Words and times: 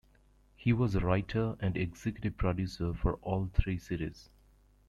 He 0.55 0.73
was 0.73 0.95
a 0.95 0.99
writer 0.99 1.55
and 1.59 1.77
executive 1.77 2.35
producer 2.35 2.91
for 2.91 3.17
all 3.17 3.51
three 3.53 3.77
series. 3.77 4.29